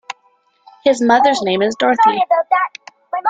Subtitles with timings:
[0.83, 2.19] His mother's name is Dorothi.